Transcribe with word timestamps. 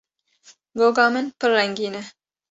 Goga 0.79 1.05
min 1.13 1.27
pir 1.39 1.51
rengîn 1.57 1.95
e. 2.01 2.03